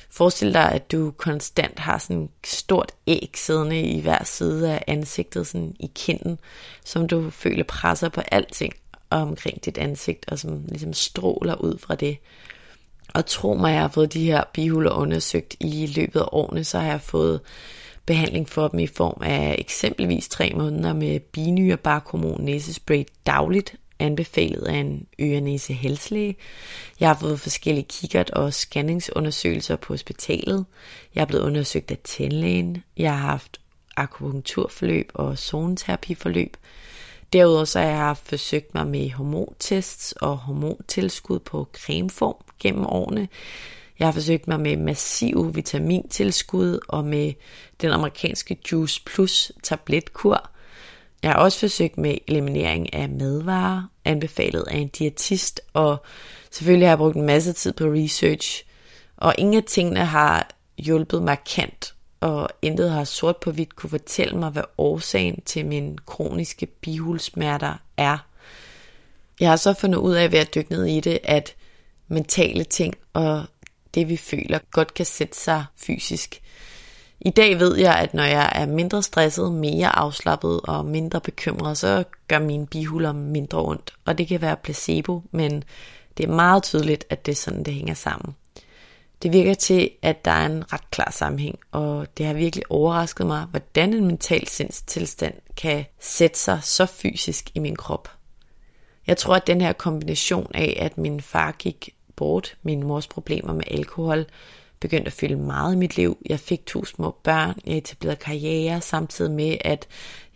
Forestil 0.10 0.54
dig, 0.54 0.72
at 0.72 0.92
du 0.92 1.12
konstant 1.18 1.80
har 1.80 1.98
sådan 1.98 2.24
et 2.24 2.30
stort 2.48 2.92
æg 3.08 3.32
siddende 3.36 3.82
i 3.82 4.02
hver 4.02 4.24
side 4.24 4.72
af 4.74 4.84
ansigtet, 4.88 5.48
sådan 5.48 5.76
i 5.80 5.92
kinden, 5.96 6.40
som 6.86 7.08
du 7.08 7.30
føler 7.30 7.64
presser 7.64 8.10
på 8.10 8.22
alting 8.32 8.74
omkring 9.10 9.66
dit 9.66 9.78
ansigt, 9.78 10.26
og 10.32 10.40
som 10.40 10.66
ligesom 10.68 10.94
stråler 10.94 11.56
ud 11.56 11.78
fra 11.78 11.96
det. 11.96 12.18
Og 13.14 13.26
tro 13.26 13.54
mig, 13.54 13.74
jeg 13.74 13.82
har 13.82 13.88
fået 13.88 14.14
de 14.14 14.26
her 14.26 14.44
bihuler 14.54 14.92
undersøgt 14.92 15.56
i 15.60 15.86
løbet 15.86 16.20
af 16.20 16.28
årene, 16.32 16.64
så 16.64 16.80
har 16.80 16.88
jeg 16.88 17.02
fået 17.02 17.42
behandling 18.06 18.50
for 18.50 18.68
dem 18.68 18.80
i 18.80 18.88
form 18.88 19.22
af 19.22 19.56
eksempelvis 19.60 20.30
tre 20.30 20.54
måneder 20.56 20.94
med 20.94 21.20
binyrebarkhormon 21.20 22.42
næsespray 22.42 23.04
dagligt, 23.26 23.76
anbefalet 24.00 24.62
af 24.62 24.76
en 24.76 25.08
ørenæse 25.20 25.74
halslæge. 25.74 26.36
Jeg 27.00 27.10
har 27.10 27.18
fået 27.22 27.40
forskellige 27.40 27.86
kikkert 27.90 28.30
og 28.30 28.54
scanningsundersøgelser 28.54 29.76
på 29.76 29.94
hospitalet. 29.94 30.66
Jeg 31.16 31.22
er 31.22 31.26
blevet 31.26 31.44
undersøgt 31.44 31.92
af 31.92 31.98
tandlægen. 32.04 32.84
Jeg 32.98 33.12
har 33.12 33.28
haft 33.28 33.60
akupunkturforløb 33.98 35.12
og 35.14 35.38
zoneterapiforløb. 35.38 36.58
Derudover 37.34 37.66
så 37.66 37.80
har 37.80 37.88
jeg 37.88 38.18
forsøgt 38.18 38.74
mig 38.74 38.88
med 38.88 39.12
hormontests 39.12 40.12
og 40.12 40.38
hormontilskud 40.38 41.40
på 41.40 41.70
cremeform 41.74 42.36
gennem 42.60 42.86
årene. 42.86 43.28
Jeg 44.00 44.08
har 44.08 44.12
forsøgt 44.12 44.48
mig 44.48 44.60
med 44.60 44.78
massiv 44.78 45.56
vitamintilskud 45.56 46.80
og 46.88 47.06
med 47.06 47.34
den 47.82 47.92
amerikanske 47.92 48.58
Juice 48.72 49.02
Plus 49.06 49.52
tabletkur. 49.64 50.50
Jeg 51.28 51.36
har 51.36 51.42
også 51.42 51.60
forsøgt 51.60 51.98
med 51.98 52.18
eliminering 52.28 52.94
af 52.94 53.10
madvarer, 53.10 53.84
anbefalet 54.06 54.64
af 54.68 54.78
en 54.78 54.88
diætist, 54.88 55.62
og 55.74 55.98
selvfølgelig 56.52 56.88
har 56.88 56.92
jeg 56.92 56.98
brugt 56.98 57.16
en 57.16 57.26
masse 57.26 57.54
tid 57.54 57.74
på 57.74 57.84
research, 57.84 58.64
og 59.18 59.36
ingen 59.38 59.56
af 59.56 59.64
tingene 59.64 60.06
har 60.06 60.50
hjulpet 60.78 61.24
markant 61.24 61.94
og 62.20 62.50
intet 62.62 62.92
har 62.92 63.04
sort 63.04 63.38
på 63.38 63.52
hvidt 63.52 63.76
kunne 63.76 63.90
fortælle 63.90 64.38
mig, 64.38 64.50
hvad 64.50 64.64
årsagen 64.78 65.42
til 65.46 65.66
min 65.66 65.98
kroniske 66.06 66.66
bihulsmerter 66.66 67.74
er. 67.98 68.18
Jeg 69.40 69.50
har 69.50 69.56
så 69.56 69.74
fundet 69.74 69.98
ud 69.98 70.16
af 70.16 70.32
ved 70.32 70.40
at 70.40 70.56
dykke 70.56 70.72
ned 70.72 70.86
i 70.86 71.00
det, 71.00 71.20
at 71.24 71.56
mentale 72.08 72.64
ting 72.64 72.94
og 73.14 73.46
det 73.94 74.10
vi 74.10 74.18
føler 74.18 74.60
godt 74.72 74.94
kan 74.94 75.06
sætte 75.06 75.38
sig 75.38 75.66
fysisk. 75.76 76.42
I 77.22 77.30
dag 77.30 77.60
ved 77.60 77.78
jeg, 77.78 77.96
at 77.96 78.14
når 78.14 78.24
jeg 78.24 78.52
er 78.56 78.66
mindre 78.66 79.04
stresset, 79.04 79.52
mere 79.52 79.96
afslappet 79.96 80.62
og 80.64 80.86
mindre 80.86 81.22
bekymret, 81.22 81.78
så 81.78 82.04
gør 82.28 82.40
mine 82.40 82.68
bihuler 82.68 83.12
mindre 83.12 83.64
ondt. 83.64 83.94
Og 84.06 84.18
det 84.18 84.28
kan 84.28 84.42
være 84.42 84.58
placebo, 84.58 85.24
men 85.32 85.64
det 86.18 86.24
er 86.24 86.34
meget 86.34 86.64
tydeligt, 86.64 87.06
at 87.10 87.26
det 87.26 87.32
er 87.32 87.36
sådan, 87.36 87.64
det 87.64 87.74
hænger 87.74 87.94
sammen. 87.94 88.36
Det 89.24 89.34
virker 89.34 89.54
til, 89.54 89.90
at 90.02 90.26
der 90.26 90.32
er 90.32 90.46
en 90.46 90.74
ret 90.74 90.92
klar 90.92 91.12
sammenhæng, 91.12 91.60
og 91.72 92.08
det 92.18 92.26
har 92.26 92.34
virkelig 92.34 92.64
overrasket 92.72 93.28
mig, 93.28 93.46
hvordan 93.46 93.94
en 93.94 94.06
mental 94.06 94.48
sindstilstand 94.48 95.34
kan 95.58 95.86
sætte 96.00 96.40
sig 96.40 96.60
så 96.64 96.86
fysisk 96.86 97.52
i 97.56 97.60
min 97.60 97.76
krop. 97.76 98.12
Jeg 99.08 99.18
tror, 99.18 99.36
at 99.36 99.48
den 99.48 99.62
her 99.62 99.74
kombination 99.74 100.52
af, 100.54 100.78
at 100.82 100.98
min 100.98 101.22
far 101.22 101.52
gik 101.52 101.90
bort, 102.16 102.58
min 102.64 102.84
mors 102.84 103.08
problemer 103.08 103.54
med 103.54 103.64
alkohol, 103.68 104.26
begyndte 104.80 105.08
at 105.08 105.14
fylde 105.14 105.36
meget 105.36 105.74
i 105.74 105.78
mit 105.78 105.98
liv. 105.98 106.18
Jeg 106.30 106.40
fik 106.40 106.66
to 106.66 106.86
små 106.86 107.16
børn, 107.24 107.60
jeg 107.66 107.78
etablerede 107.78 108.20
karriere, 108.20 108.82
samtidig 108.82 109.32
med, 109.32 109.58
at 109.62 109.88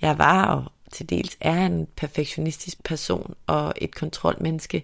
jeg 0.01 0.17
var 0.17 0.45
og 0.45 0.71
til 0.91 1.09
dels 1.09 1.37
er 1.41 1.65
en 1.65 1.87
perfektionistisk 1.95 2.83
person 2.83 3.33
og 3.47 3.73
et 3.77 3.95
kontrolmenneske, 3.95 4.83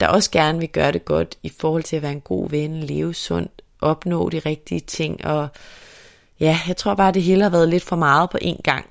der 0.00 0.08
også 0.08 0.30
gerne 0.30 0.58
vil 0.58 0.68
gøre 0.68 0.92
det 0.92 1.04
godt 1.04 1.38
i 1.42 1.52
forhold 1.60 1.82
til 1.82 1.96
at 1.96 2.02
være 2.02 2.12
en 2.12 2.20
god 2.20 2.50
ven, 2.50 2.80
leve 2.80 3.14
sundt, 3.14 3.62
opnå 3.80 4.28
de 4.28 4.38
rigtige 4.38 4.80
ting, 4.80 5.24
og 5.24 5.48
ja, 6.40 6.60
jeg 6.68 6.76
tror 6.76 6.94
bare, 6.94 7.08
at 7.08 7.14
det 7.14 7.22
hele 7.22 7.42
har 7.42 7.50
været 7.50 7.68
lidt 7.68 7.82
for 7.82 7.96
meget 7.96 8.30
på 8.30 8.38
én 8.42 8.62
gang. 8.62 8.86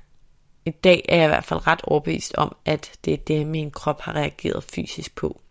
I 0.66 0.70
dag 0.70 1.06
er 1.10 1.16
jeg 1.16 1.26
i 1.26 1.28
hvert 1.28 1.44
fald 1.44 1.68
ret 1.68 1.82
overbevist 1.84 2.36
om, 2.36 2.56
at 2.66 2.92
det 3.06 3.14
er 3.14 3.18
det, 3.18 3.48
min 3.48 3.72
krop 3.72 4.02
har 4.02 4.14
reageret 4.16 4.64
fysisk 4.64 5.16
på. 5.16 5.42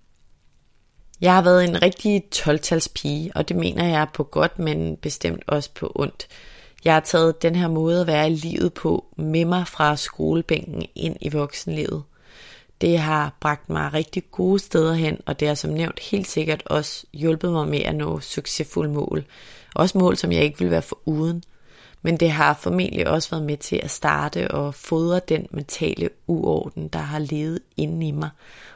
Jeg 1.20 1.34
har 1.34 1.42
været 1.42 1.64
en 1.64 1.82
rigtig 1.82 2.24
12 2.30 2.60
pige, 2.94 3.32
og 3.34 3.48
det 3.48 3.56
mener 3.56 3.84
jeg 3.84 4.06
på 4.14 4.24
godt, 4.24 4.58
men 4.58 4.96
bestemt 4.96 5.42
også 5.46 5.70
på 5.74 5.92
ondt. 5.94 6.28
Jeg 6.84 6.92
har 6.92 7.00
taget 7.00 7.42
den 7.42 7.54
her 7.54 7.68
måde 7.68 8.00
at 8.00 8.06
være 8.06 8.30
i 8.30 8.34
livet 8.34 8.74
på 8.74 9.04
med 9.16 9.44
mig 9.44 9.68
fra 9.68 9.96
skolebænken 9.96 10.86
ind 10.94 11.16
i 11.20 11.28
voksenlivet. 11.28 12.02
Det 12.80 12.98
har 12.98 13.36
bragt 13.40 13.68
mig 13.68 13.94
rigtig 13.94 14.30
gode 14.30 14.58
steder 14.58 14.94
hen, 14.94 15.20
og 15.26 15.40
det 15.40 15.48
har 15.48 15.54
som 15.54 15.70
nævnt 15.70 16.00
helt 16.00 16.28
sikkert 16.28 16.62
også 16.66 17.06
hjulpet 17.12 17.52
mig 17.52 17.68
med 17.68 17.80
at 17.80 17.94
nå 17.94 18.20
succesfulde 18.20 18.92
mål. 18.92 19.24
Også 19.74 19.98
mål, 19.98 20.16
som 20.16 20.32
jeg 20.32 20.42
ikke 20.42 20.58
ville 20.58 20.70
være 20.70 20.82
for 20.82 20.98
uden. 21.04 21.42
Men 22.02 22.16
det 22.16 22.30
har 22.30 22.54
formentlig 22.54 23.08
også 23.08 23.30
været 23.30 23.44
med 23.44 23.56
til 23.56 23.76
at 23.76 23.90
starte 23.90 24.50
og 24.50 24.74
fodre 24.74 25.20
den 25.28 25.46
mentale 25.50 26.10
uorden, 26.26 26.88
der 26.88 26.98
har 26.98 27.18
levet 27.18 27.60
inde 27.76 28.08
i 28.08 28.10
mig, 28.10 28.30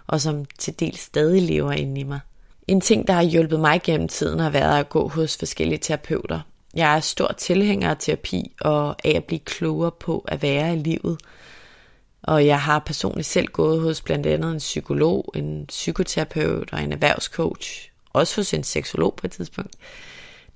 og 0.06 0.20
som 0.20 0.44
til 0.58 0.80
del 0.80 0.96
stadig 0.96 1.42
lever 1.42 1.72
inde 1.72 2.00
i 2.00 2.04
mig. 2.04 2.20
En 2.68 2.80
ting, 2.80 3.06
der 3.06 3.12
har 3.12 3.22
hjulpet 3.22 3.60
mig 3.60 3.80
gennem 3.84 4.08
tiden, 4.08 4.40
har 4.40 4.50
været 4.50 4.80
at 4.80 4.88
gå 4.88 5.08
hos 5.08 5.36
forskellige 5.36 5.78
terapeuter. 5.78 6.40
Jeg 6.74 6.96
er 6.96 7.00
stor 7.00 7.34
tilhænger 7.38 7.90
af 7.90 7.96
terapi 7.98 8.52
og 8.60 8.96
af 9.04 9.12
at 9.16 9.24
blive 9.24 9.38
klogere 9.38 9.92
på 10.00 10.24
at 10.28 10.42
være 10.42 10.74
i 10.74 10.78
livet. 10.78 11.18
Og 12.22 12.46
jeg 12.46 12.60
har 12.60 12.78
personligt 12.78 13.26
selv 13.26 13.46
gået 13.46 13.80
hos 13.80 14.00
blandt 14.00 14.26
andet 14.26 14.52
en 14.52 14.58
psykolog, 14.58 15.32
en 15.34 15.66
psykoterapeut 15.66 16.72
og 16.72 16.82
en 16.82 16.92
erhvervscoach. 16.92 17.90
Også 18.12 18.36
hos 18.36 18.54
en 18.54 18.64
seksolog 18.64 19.14
på 19.16 19.26
et 19.26 19.32
tidspunkt. 19.32 19.76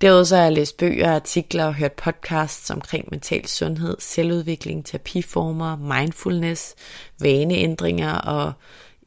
Derudover 0.01 0.37
har 0.37 0.43
jeg 0.43 0.53
læst 0.53 0.77
bøger, 0.77 1.15
artikler 1.15 1.65
og 1.65 1.75
hørt 1.75 1.93
podcasts 1.93 2.71
omkring 2.71 3.09
mental 3.11 3.47
sundhed, 3.47 3.97
selvudvikling, 3.99 4.87
terapiformer, 4.87 5.77
mindfulness, 5.77 6.75
vaneændringer 7.21 8.15
og 8.15 8.53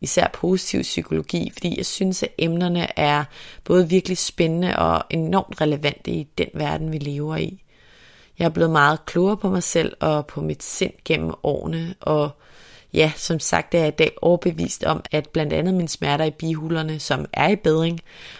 især 0.01 0.27
positiv 0.33 0.81
psykologi, 0.81 1.49
fordi 1.53 1.77
jeg 1.77 1.85
synes, 1.85 2.23
at 2.23 2.29
emnerne 2.37 2.99
er 2.99 3.23
både 3.63 3.89
virkelig 3.89 4.17
spændende 4.17 4.77
og 4.77 5.03
enormt 5.09 5.61
relevante 5.61 6.11
i 6.11 6.27
den 6.37 6.47
verden, 6.53 6.91
vi 6.91 6.97
lever 6.97 7.37
i. 7.37 7.63
Jeg 8.39 8.45
er 8.45 8.49
blevet 8.49 8.71
meget 8.71 9.05
klogere 9.05 9.37
på 9.37 9.49
mig 9.49 9.63
selv 9.63 9.93
og 9.99 10.27
på 10.27 10.41
mit 10.41 10.63
sind 10.63 10.93
gennem 11.05 11.31
årene, 11.43 11.95
og 12.01 12.29
ja, 12.93 13.11
som 13.15 13.39
sagt 13.39 13.75
er 13.75 13.79
jeg 13.79 13.87
i 13.87 13.91
dag 13.91 14.11
overbevist 14.21 14.83
om, 14.83 15.03
at 15.11 15.29
blandt 15.29 15.53
andet 15.53 15.73
mine 15.73 15.89
smerter 15.89 16.25
i 16.25 16.31
bihulerne, 16.31 16.99
som 16.99 17.25
er 17.33 17.49
i 17.49 17.55
bedring, 17.55 17.99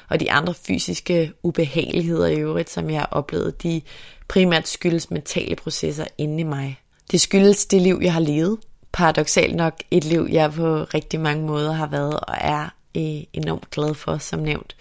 og 0.10 0.20
de 0.20 0.32
andre 0.32 0.54
fysiske 0.54 1.32
ubehageligheder 1.44 2.28
i 2.28 2.40
øvrigt, 2.40 2.70
som 2.70 2.90
jeg 2.90 3.00
har 3.00 3.10
oplevet, 3.12 3.64
de 3.64 3.82
primært 4.28 4.68
skyldes 4.68 5.12
mentale 5.12 5.56
processer 5.56 6.06
inde 6.18 6.40
i 6.40 6.44
mig. 6.44 6.80
Det 7.12 7.22
skyldes 7.22 7.66
det 7.66 7.82
liv, 7.82 8.00
jeg 8.04 8.14
har 8.14 8.20
levet, 8.20 8.58
paradoxalt 8.94 9.56
nok 9.56 9.74
et 9.92 10.04
liv, 10.04 10.28
jeg 10.32 10.52
på 10.52 10.84
rigtig 10.84 11.20
mange 11.20 11.46
måder 11.46 11.72
har 11.72 11.88
været 11.88 12.20
og 12.20 12.36
er 12.42 12.70
eh, 12.96 13.24
enormt 13.34 13.70
glad 13.70 13.94
for, 13.94 14.18
som 14.18 14.40
nævnt. 14.40 14.76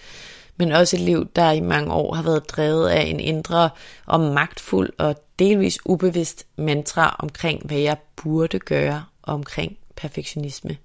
Men 0.56 0.72
også 0.72 0.96
et 0.96 1.02
liv, 1.02 1.28
der 1.36 1.50
i 1.50 1.60
mange 1.60 1.92
år 1.92 2.14
har 2.14 2.22
været 2.22 2.50
drevet 2.50 2.88
af 2.88 3.02
en 3.02 3.20
indre 3.20 3.70
og 4.06 4.20
magtfuld 4.20 4.90
og 4.98 5.16
delvis 5.38 5.78
ubevidst 5.84 6.46
mantra 6.56 7.16
omkring, 7.18 7.66
hvad 7.66 7.78
jeg 7.78 7.96
burde 8.16 8.58
gøre 8.58 9.04
omkring 9.22 9.76
perfektionisme. 9.96 10.76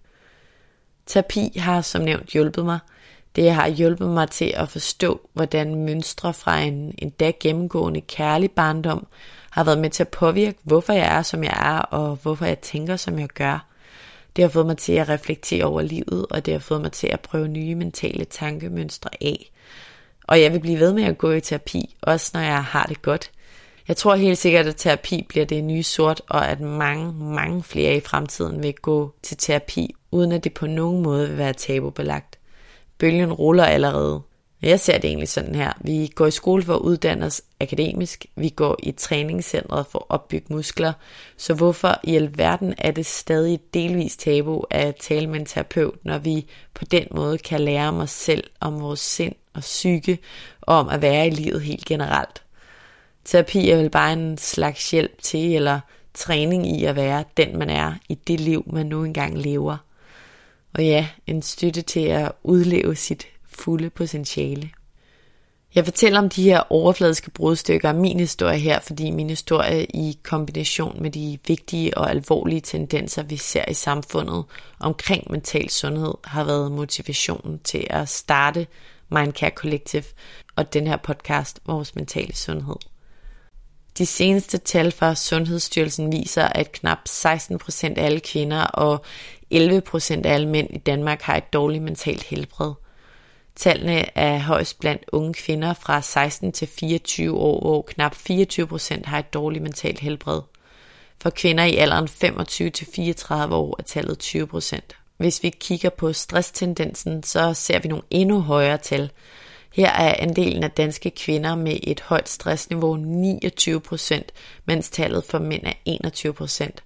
Terapi 1.06 1.58
har 1.58 1.82
som 1.82 2.02
nævnt 2.02 2.30
hjulpet 2.30 2.66
mig. 2.66 2.80
Det 3.36 3.52
har 3.52 3.68
hjulpet 3.68 4.10
mig 4.10 4.30
til 4.30 4.54
at 4.56 4.70
forstå, 4.70 5.30
hvordan 5.34 5.76
mønstre 5.76 6.34
fra 6.34 6.60
en 6.60 6.96
endda 6.98 7.32
gennemgående 7.40 8.02
kærlig 8.02 8.52
barndom 8.52 9.08
har 9.56 9.64
været 9.64 9.78
med 9.78 9.90
til 9.90 10.04
at 10.04 10.10
påvirke, 10.10 10.58
hvorfor 10.64 10.94
jeg 10.94 11.18
er, 11.18 11.22
som 11.22 11.44
jeg 11.44 11.54
er, 11.56 11.80
og 11.80 12.16
hvorfor 12.16 12.46
jeg 12.46 12.60
tænker, 12.60 12.96
som 12.96 13.20
jeg 13.20 13.28
gør. 13.28 13.68
Det 14.36 14.44
har 14.44 14.50
fået 14.50 14.66
mig 14.66 14.78
til 14.78 14.94
at 14.94 15.10
reflektere 15.10 15.66
over 15.66 15.82
livet, 15.82 16.26
og 16.30 16.46
det 16.46 16.54
har 16.54 16.60
fået 16.60 16.82
mig 16.82 16.92
til 16.92 17.08
at 17.08 17.20
prøve 17.20 17.48
nye 17.48 17.76
mentale 17.76 18.26
tankemønstre 18.26 19.10
af. 19.22 19.52
Og 20.24 20.42
jeg 20.42 20.54
vil 20.54 20.60
blive 20.60 20.80
ved 20.80 20.94
med 20.94 21.04
at 21.04 21.18
gå 21.18 21.32
i 21.32 21.42
terapi, 21.42 21.96
også 22.02 22.32
når 22.34 22.42
jeg 22.42 22.64
har 22.64 22.86
det 22.86 23.02
godt. 23.02 23.32
Jeg 23.88 23.98
tror 23.98 24.16
helt 24.16 24.38
sikkert, 24.38 24.66
at 24.66 24.76
terapi 24.76 25.26
bliver 25.30 25.46
det 25.46 25.64
nye 25.64 25.84
sort, 25.84 26.22
og 26.30 26.48
at 26.48 26.60
mange, 26.60 27.14
mange 27.14 27.64
flere 27.64 27.96
i 27.96 28.00
fremtiden 28.00 28.64
vil 28.64 28.74
gå 28.74 29.14
til 29.24 29.38
terapi, 29.38 29.96
uden 30.12 30.32
at 30.32 30.44
det 30.44 30.54
på 30.54 30.68
nogen 30.68 31.04
måde 31.04 31.28
vil 31.28 31.38
være 31.38 31.54
tabubelagt. 31.54 32.40
Bølgen 32.98 33.34
ruller 33.34 33.66
allerede. 33.66 34.22
Jeg 34.62 34.80
ser 34.80 34.98
det 34.98 35.08
egentlig 35.08 35.30
sådan 35.30 35.56
her. 35.56 35.74
Vi 35.82 36.12
går 36.16 36.26
i 36.26 36.32
skole 36.32 36.64
for 36.64 36.74
at 36.74 36.80
uddanne 36.80 37.26
os 37.26 37.42
akademisk. 37.60 38.26
Vi 38.36 38.50
går 38.50 38.76
i 38.84 38.92
træningscentret 38.92 39.86
for 39.88 40.00
at 40.00 40.06
opbygge 40.10 40.54
muskler. 40.54 40.94
Så 41.38 41.54
hvorfor 41.54 42.00
i 42.04 42.16
alverden 42.16 42.74
er 42.78 42.92
det 42.92 43.06
stadig 43.06 43.60
delvis 43.74 44.18
tabu 44.18 44.64
at 44.70 44.96
tale 44.96 45.28
med 45.28 45.40
en 45.40 45.46
terapeut, 45.46 45.96
når 46.04 46.18
vi 46.18 46.46
på 46.74 46.86
den 46.86 47.08
måde 47.12 47.38
kan 47.38 47.62
lære 47.62 47.88
om 47.88 47.98
os 47.98 48.12
selv, 48.12 48.44
om 48.60 48.82
vores 48.82 49.00
sind 49.00 49.36
og 49.54 49.62
psyke, 49.62 50.20
og 50.62 50.76
om 50.78 50.90
at 50.90 51.02
være 51.02 51.28
i 51.28 51.30
livet 51.30 51.62
helt 51.62 51.86
generelt. 51.86 52.44
Terapi 53.26 53.70
er 53.70 53.78
vel 53.78 53.90
bare 53.90 54.14
en 54.14 54.38
slags 54.38 54.92
hjælp 54.92 55.22
til, 55.22 55.56
eller 55.56 55.80
træning 56.14 56.80
i 56.80 56.86
at 56.86 56.96
være 56.96 57.24
den, 57.38 57.58
man 57.58 57.70
er 57.70 57.94
i 58.10 58.16
det 58.16 58.40
liv, 58.40 58.64
man 58.68 58.86
nu 58.86 59.04
engang 59.04 59.38
lever. 59.38 59.78
Og 60.74 60.86
ja, 60.86 61.08
en 61.28 61.42
støtte 61.42 61.82
til 61.82 62.06
at 62.06 62.32
udleve 62.44 62.96
sit 62.96 63.28
fulde 63.56 63.90
potentiale. 63.90 64.70
Jeg 65.76 65.86
fortæller 65.86 66.20
om 66.20 66.30
de 66.30 66.44
her 66.44 66.64
overfladiske 66.70 67.32
brudstykker 67.32 67.90
af 67.90 67.96
min 67.96 68.20
historie 68.20 68.60
her, 68.60 68.80
fordi 68.80 69.12
min 69.12 69.30
historie 69.30 69.86
i 69.86 70.20
kombination 70.24 71.02
med 71.02 71.12
de 71.12 71.40
vigtige 71.48 71.98
og 71.98 72.10
alvorlige 72.10 72.62
tendenser, 72.62 73.24
vi 73.24 73.38
ser 73.38 73.66
i 73.70 73.74
samfundet 73.74 74.44
omkring 74.80 75.32
mental 75.32 75.70
sundhed, 75.70 76.14
har 76.24 76.44
været 76.44 76.72
motivationen 76.72 77.60
til 77.60 77.88
at 77.90 78.10
starte 78.10 78.68
Mindcare 79.10 79.52
Collective 79.56 80.04
og 80.56 80.74
den 80.74 80.88
her 80.88 80.98
podcast, 80.98 81.60
Vores 81.66 81.96
Mentale 81.96 82.36
Sundhed. 82.36 82.76
De 83.98 84.06
seneste 84.06 84.58
tal 84.58 84.92
fra 84.92 85.16
Sundhedsstyrelsen 85.16 86.12
viser, 86.12 86.44
at 86.44 86.72
knap 86.72 87.00
16% 87.10 87.84
af 87.84 88.06
alle 88.06 88.20
kvinder 88.20 88.64
og 88.64 89.06
11% 89.54 90.22
af 90.26 90.34
alle 90.34 90.48
mænd 90.48 90.70
i 90.74 90.78
Danmark 90.78 91.22
har 91.22 91.38
et 91.38 91.54
dårligt 91.54 91.84
mentalt 91.84 92.24
helbred– 92.24 92.74
Tallene 93.56 94.18
er 94.18 94.40
højst 94.40 94.80
blandt 94.80 95.04
unge 95.12 95.34
kvinder 95.34 95.74
fra 95.74 96.02
16 96.02 96.52
til 96.52 96.68
24 96.68 97.38
år, 97.38 97.60
hvor 97.60 97.82
knap 97.82 98.16
24 98.16 98.68
procent 98.68 99.06
har 99.06 99.20
et 99.20 99.34
dårligt 99.34 99.64
mentalt 99.64 100.00
helbred. 100.00 100.42
For 101.22 101.30
kvinder 101.30 101.64
i 101.64 101.76
alderen 101.76 102.08
25 102.08 102.70
til 102.70 102.88
34 102.96 103.56
år 103.56 103.76
er 103.80 103.84
tallet 103.84 104.20
20 104.20 104.48
procent. 104.48 104.96
Hvis 105.18 105.44
vi 105.44 105.50
kigger 105.50 105.90
på 105.90 106.14
stresstendensen, 106.14 107.24
så 107.24 107.54
ser 107.54 107.80
vi 107.80 107.88
nogle 107.88 108.04
endnu 108.10 108.42
højere 108.42 108.78
tal. 108.78 109.12
Her 109.74 109.90
er 109.92 110.16
andelen 110.20 110.64
af 110.64 110.72
danske 110.72 111.10
kvinder 111.10 111.56
med 111.56 111.78
et 111.84 112.02
højt 112.02 112.30
stressniveau 112.30 112.96
29 112.96 113.82
procent, 113.82 114.32
mens 114.66 114.90
tallet 114.90 115.24
for 115.24 115.40
mænd 115.40 115.64
er 115.66 115.74
21 115.86 116.34
procent. 116.34 116.84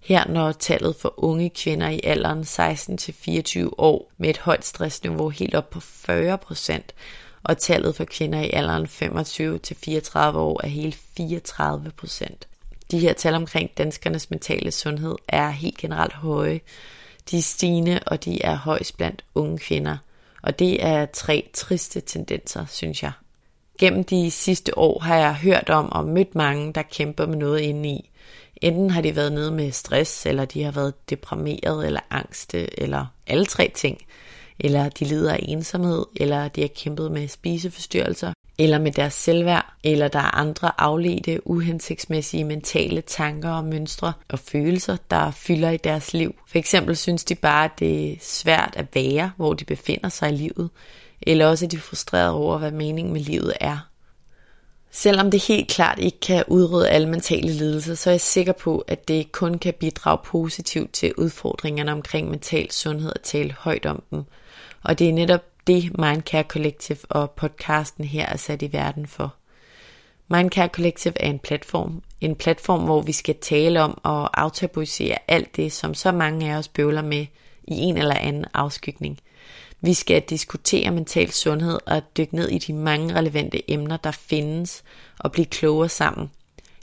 Her 0.00 0.28
når 0.28 0.52
tallet 0.52 0.96
for 0.96 1.14
unge 1.16 1.50
kvinder 1.50 1.88
i 1.88 2.00
alderen 2.04 2.40
16-24 2.40 3.70
år 3.78 4.12
med 4.18 4.30
et 4.30 4.38
højt 4.38 4.64
stressniveau 4.64 5.28
helt 5.28 5.54
op 5.54 5.70
på 5.70 5.80
40 5.80 6.38
procent, 6.38 6.94
og 7.42 7.58
tallet 7.58 7.96
for 7.96 8.04
kvinder 8.04 8.40
i 8.40 8.50
alderen 8.52 8.86
25 8.86 9.58
til 9.58 9.76
34 9.76 10.40
år 10.40 10.60
er 10.64 10.68
hele 10.68 10.92
34 11.16 11.90
procent. 11.90 12.48
De 12.90 12.98
her 12.98 13.12
tal 13.12 13.34
omkring 13.34 13.70
danskernes 13.78 14.30
mentale 14.30 14.70
sundhed 14.70 15.14
er 15.28 15.50
helt 15.50 15.76
generelt 15.76 16.12
høje. 16.12 16.60
De 17.30 17.38
er 17.38 17.42
stigende, 17.42 18.00
og 18.06 18.24
de 18.24 18.42
er 18.42 18.56
højst 18.56 18.96
blandt 18.96 19.24
unge 19.34 19.58
kvinder. 19.58 19.96
Og 20.42 20.58
det 20.58 20.84
er 20.84 21.06
tre 21.06 21.50
triste 21.54 22.00
tendenser, 22.00 22.66
synes 22.66 23.02
jeg. 23.02 23.12
Gennem 23.78 24.04
de 24.04 24.30
sidste 24.30 24.78
år 24.78 24.98
har 24.98 25.16
jeg 25.16 25.34
hørt 25.34 25.70
om 25.70 25.92
og 25.92 26.04
mødt 26.04 26.34
mange, 26.34 26.72
der 26.72 26.82
kæmper 26.82 27.26
med 27.26 27.36
noget 27.36 27.60
indeni. 27.60 28.09
Enten 28.60 28.90
har 28.90 29.00
de 29.00 29.16
været 29.16 29.32
nede 29.32 29.50
med 29.50 29.72
stress, 29.72 30.26
eller 30.26 30.44
de 30.44 30.62
har 30.62 30.72
været 30.72 31.10
deprimeret 31.10 31.86
eller 31.86 32.00
angste, 32.10 32.80
eller 32.80 33.06
alle 33.26 33.46
tre 33.46 33.72
ting. 33.74 33.98
Eller 34.58 34.88
de 34.88 35.04
lider 35.04 35.32
af 35.32 35.44
ensomhed, 35.48 36.04
eller 36.16 36.48
de 36.48 36.60
har 36.60 36.68
kæmpet 36.68 37.12
med 37.12 37.28
spiseforstyrrelser, 37.28 38.32
eller 38.58 38.78
med 38.78 38.92
deres 38.92 39.14
selvværd, 39.14 39.72
eller 39.84 40.08
der 40.08 40.18
er 40.18 40.38
andre 40.38 40.80
afledte, 40.80 41.46
uhensigtsmæssige 41.46 42.44
mentale 42.44 43.00
tanker 43.00 43.50
og 43.50 43.64
mønstre 43.64 44.12
og 44.28 44.38
følelser, 44.38 44.96
der 45.10 45.30
fylder 45.30 45.70
i 45.70 45.76
deres 45.76 46.14
liv. 46.14 46.34
For 46.48 46.58
eksempel 46.58 46.96
synes 46.96 47.24
de 47.24 47.34
bare, 47.34 47.64
at 47.64 47.78
det 47.78 48.12
er 48.12 48.16
svært 48.20 48.74
at 48.76 48.86
være, 48.94 49.30
hvor 49.36 49.54
de 49.54 49.64
befinder 49.64 50.08
sig 50.08 50.32
i 50.32 50.36
livet, 50.36 50.70
eller 51.22 51.46
også 51.46 51.64
er 51.64 51.68
de 51.68 51.78
frustrerede 51.78 52.32
over, 52.32 52.58
hvad 52.58 52.70
meningen 52.70 53.12
med 53.12 53.20
livet 53.20 53.52
er. 53.60 53.89
Selvom 54.92 55.30
det 55.30 55.42
helt 55.42 55.68
klart 55.68 55.98
ikke 55.98 56.20
kan 56.20 56.44
udrydde 56.48 56.88
alle 56.88 57.08
mentale 57.08 57.52
lidelser, 57.52 57.94
så 57.94 58.10
er 58.10 58.14
jeg 58.14 58.20
sikker 58.20 58.52
på, 58.52 58.84
at 58.88 59.08
det 59.08 59.32
kun 59.32 59.58
kan 59.58 59.74
bidrage 59.74 60.18
positivt 60.24 60.92
til 60.92 61.14
udfordringerne 61.16 61.92
omkring 61.92 62.30
mental 62.30 62.70
sundhed 62.70 63.12
at 63.14 63.20
tale 63.20 63.54
højt 63.58 63.86
om 63.86 64.02
dem. 64.10 64.24
Og 64.82 64.98
det 64.98 65.08
er 65.08 65.12
netop 65.12 65.40
det 65.66 65.98
Mindcare 65.98 66.42
Collective 66.42 66.98
og 67.08 67.30
podcasten 67.30 68.04
her 68.04 68.26
er 68.26 68.36
sat 68.36 68.62
i 68.62 68.72
verden 68.72 69.06
for. 69.06 69.34
Mindcare 70.28 70.68
Collective 70.68 71.20
er 71.22 71.30
en 71.30 71.38
platform. 71.38 72.02
En 72.20 72.36
platform, 72.36 72.84
hvor 72.84 73.02
vi 73.02 73.12
skal 73.12 73.34
tale 73.40 73.82
om 73.82 74.00
og 74.02 74.40
aftabuisere 74.40 75.18
alt 75.28 75.56
det, 75.56 75.72
som 75.72 75.94
så 75.94 76.12
mange 76.12 76.52
af 76.52 76.58
os 76.58 76.68
bøvler 76.68 77.02
med 77.02 77.26
i 77.64 77.74
en 77.74 77.96
eller 77.96 78.14
anden 78.14 78.44
afskygning– 78.54 79.18
vi 79.80 79.94
skal 79.94 80.22
diskutere 80.22 80.90
mental 80.90 81.30
sundhed 81.32 81.78
og 81.86 82.02
dykke 82.16 82.36
ned 82.36 82.48
i 82.48 82.58
de 82.58 82.72
mange 82.72 83.14
relevante 83.14 83.70
emner, 83.70 83.96
der 83.96 84.10
findes, 84.10 84.82
og 85.18 85.32
blive 85.32 85.46
klogere 85.46 85.88
sammen. 85.88 86.30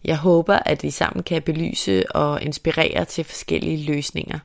Jeg 0.06 0.18
håber, 0.18 0.60
at 0.66 0.84
vi 0.84 0.92
sammen 0.92 1.24
kan 1.24 1.42
belyse 1.42 2.12
og 2.16 2.42
inspirere 2.42 3.06
til 3.06 3.24
forskellige 3.24 3.86
løsninger. 3.86 4.40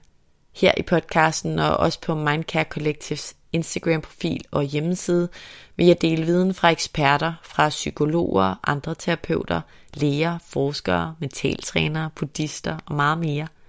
Her 0.53 0.73
i 0.77 0.83
podcasten 0.83 1.59
og 1.59 1.77
også 1.77 2.01
på 2.01 2.15
Mindcare 2.15 2.65
Collectives 2.65 3.35
Instagram-profil 3.53 4.45
og 4.51 4.63
hjemmeside 4.63 5.29
vil 5.77 5.87
jeg 5.87 6.03
dele 6.03 6.25
viden 6.25 6.55
fra 6.55 6.71
eksperter, 6.71 7.33
fra 7.43 7.69
psykologer, 7.69 8.55
andre 8.65 8.95
terapeuter, 8.95 9.61
læger, 9.95 10.39
forskere, 10.49 11.15
mentaltrænere, 11.19 12.11
buddhister 12.15 12.79
og 12.87 12.95
meget 12.95 13.19
mere– 13.19 13.49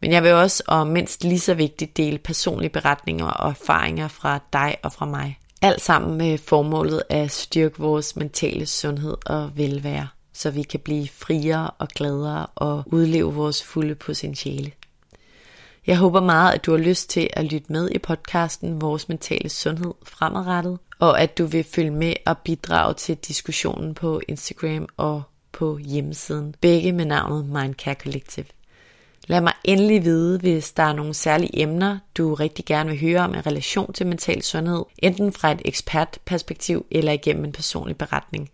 men 0.00 0.12
jeg 0.12 0.22
vil 0.22 0.32
også, 0.32 0.62
og 0.66 0.86
mindst 0.86 1.24
lige 1.24 1.40
så 1.40 1.54
vigtigt, 1.54 1.96
dele 1.96 2.18
personlige 2.18 2.70
beretninger 2.70 3.26
og 3.26 3.50
erfaringer 3.50 4.08
fra 4.08 4.38
dig 4.52 4.76
og 4.82 4.92
fra 4.92 5.06
mig. 5.06 5.38
Alt 5.62 5.80
sammen 5.80 6.18
med 6.18 6.38
formålet 6.38 7.02
at 7.08 7.30
styrke 7.30 7.78
vores 7.78 8.16
mentale 8.16 8.66
sundhed 8.66 9.16
og 9.26 9.50
velvære, 9.56 10.08
så 10.32 10.50
vi 10.50 10.62
kan 10.62 10.80
blive 10.80 11.08
friere 11.08 11.70
og 11.70 11.88
gladere 11.88 12.46
og 12.54 12.82
udleve 12.86 13.34
vores 13.34 13.62
fulde 13.64 13.94
potentiale. 13.94 14.72
Jeg 15.86 15.96
håber 15.96 16.20
meget, 16.20 16.54
at 16.54 16.66
du 16.66 16.70
har 16.70 16.78
lyst 16.78 17.10
til 17.10 17.30
at 17.32 17.44
lytte 17.44 17.72
med 17.72 17.90
i 17.90 17.98
podcasten 17.98 18.80
Vores 18.80 19.08
Mentale 19.08 19.48
Sundhed 19.48 19.94
fremadrettet, 20.04 20.78
og 20.98 21.20
at 21.20 21.38
du 21.38 21.46
vil 21.46 21.64
følge 21.64 21.90
med 21.90 22.14
og 22.26 22.38
bidrage 22.38 22.94
til 22.94 23.16
diskussionen 23.16 23.94
på 23.94 24.20
Instagram 24.28 24.88
og 24.96 25.22
på 25.52 25.78
hjemmesiden, 25.78 26.54
begge 26.60 26.92
med 26.92 27.04
navnet 27.04 27.46
Mindcare 27.46 27.94
Collective. 27.94 28.55
Lad 29.26 29.40
mig 29.40 29.52
endelig 29.64 30.04
vide, 30.04 30.38
hvis 30.38 30.72
der 30.72 30.82
er 30.82 30.92
nogle 30.92 31.14
særlige 31.14 31.62
emner, 31.62 31.98
du 32.16 32.34
rigtig 32.34 32.64
gerne 32.64 32.90
vil 32.90 33.00
høre 33.00 33.20
om 33.20 33.34
i 33.34 33.40
relation 33.40 33.92
til 33.92 34.06
mental 34.06 34.42
sundhed, 34.42 34.84
enten 34.98 35.32
fra 35.32 35.52
et 35.52 35.62
ekspertperspektiv 35.64 36.86
eller 36.90 37.12
igennem 37.12 37.44
en 37.44 37.52
personlig 37.52 37.98
beretning. 37.98 38.50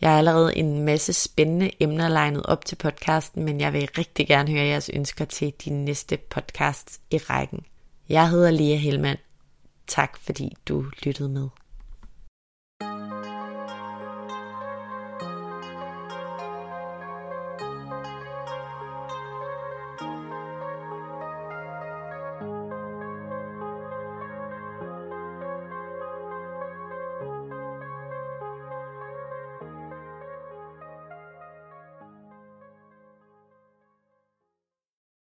Jeg 0.00 0.10
har 0.10 0.18
allerede 0.18 0.56
en 0.56 0.82
masse 0.82 1.12
spændende 1.12 1.70
emner 1.80 2.08
legnet 2.08 2.42
op 2.46 2.64
til 2.64 2.76
podcasten, 2.76 3.44
men 3.44 3.60
jeg 3.60 3.72
vil 3.72 3.88
rigtig 3.98 4.26
gerne 4.26 4.50
høre 4.50 4.66
jeres 4.66 4.90
ønsker 4.94 5.24
til 5.24 5.52
de 5.64 5.70
næste 5.70 6.16
podcasts 6.16 7.00
i 7.10 7.18
rækken. 7.18 7.60
Jeg 8.08 8.30
hedder 8.30 8.50
Lea 8.50 8.76
Helmand. 8.76 9.18
Tak 9.86 10.16
fordi 10.16 10.56
du 10.68 10.84
lyttede 11.02 11.28
med. 11.28 11.48